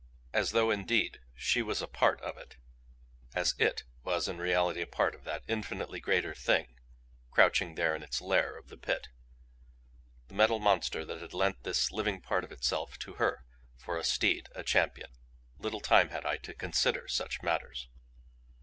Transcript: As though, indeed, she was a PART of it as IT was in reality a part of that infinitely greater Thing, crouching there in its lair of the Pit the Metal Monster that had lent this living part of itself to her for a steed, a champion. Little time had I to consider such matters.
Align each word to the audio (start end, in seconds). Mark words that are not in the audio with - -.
As 0.33 0.49
though, 0.49 0.71
indeed, 0.71 1.19
she 1.35 1.61
was 1.61 1.79
a 1.79 1.87
PART 1.87 2.19
of 2.21 2.35
it 2.35 2.57
as 3.35 3.53
IT 3.59 3.83
was 4.03 4.27
in 4.27 4.39
reality 4.39 4.81
a 4.81 4.87
part 4.87 5.13
of 5.13 5.25
that 5.25 5.43
infinitely 5.47 5.99
greater 5.99 6.33
Thing, 6.33 6.79
crouching 7.29 7.75
there 7.75 7.95
in 7.95 8.01
its 8.01 8.19
lair 8.19 8.57
of 8.57 8.69
the 8.69 8.77
Pit 8.77 9.09
the 10.27 10.33
Metal 10.33 10.57
Monster 10.57 11.05
that 11.05 11.21
had 11.21 11.35
lent 11.35 11.61
this 11.61 11.91
living 11.91 12.19
part 12.19 12.43
of 12.43 12.51
itself 12.51 12.97
to 12.97 13.13
her 13.21 13.45
for 13.77 13.95
a 13.95 14.03
steed, 14.03 14.49
a 14.55 14.63
champion. 14.63 15.11
Little 15.59 15.81
time 15.81 16.09
had 16.09 16.25
I 16.25 16.37
to 16.37 16.55
consider 16.55 17.07
such 17.07 17.43
matters. 17.43 17.87